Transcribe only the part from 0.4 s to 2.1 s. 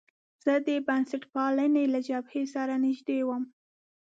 زه د بنسټپالنې له